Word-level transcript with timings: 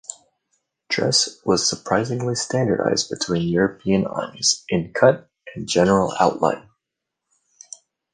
Dress 0.89 1.37
was 1.45 1.69
surprisingly 1.69 2.33
standardised 2.33 3.07
between 3.07 3.47
European 3.47 4.07
armies 4.07 4.65
in 4.67 4.91
cut 4.93 5.29
and 5.53 5.67
general 5.67 6.15
outline. 6.19 6.67